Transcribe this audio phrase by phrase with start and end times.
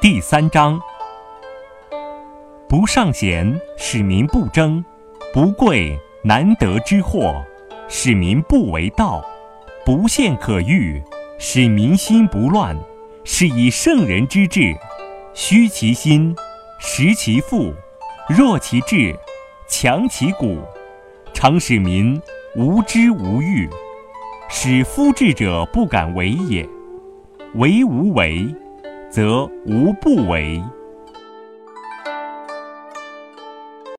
[0.00, 0.80] 第三章：
[2.68, 4.82] 不尚贤，使民不争；
[5.32, 7.44] 不贵难得之货，
[7.88, 9.20] 使民不为盗；
[9.84, 11.02] 不陷可欲，
[11.38, 12.76] 使民心不乱。
[13.24, 14.76] 是以圣人之治，
[15.34, 16.36] 虚其心，
[16.78, 17.74] 实其腹，
[18.28, 19.18] 弱其志，
[19.66, 20.60] 强其骨，
[21.34, 22.22] 常使民
[22.54, 23.68] 无知无欲，
[24.48, 26.68] 使夫智者不敢为也。
[27.54, 28.54] 为无为，
[29.08, 30.62] 则无不为。